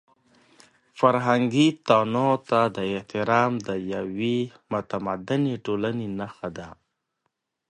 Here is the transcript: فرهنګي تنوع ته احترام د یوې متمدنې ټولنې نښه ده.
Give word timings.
فرهنګي 0.99 1.67
تنوع 1.87 2.33
ته 2.49 2.59
احترام 2.95 3.51
د 3.67 3.69
یوې 3.93 4.37
متمدنې 4.71 5.55
ټولنې 5.65 6.07
نښه 6.19 6.49
ده. 6.57 6.67